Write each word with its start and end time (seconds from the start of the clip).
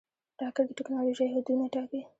راکټ 0.41 0.65
د 0.69 0.75
ټېکنالوژۍ 0.77 1.27
حدونه 1.35 1.65
ټاکي 1.73 2.01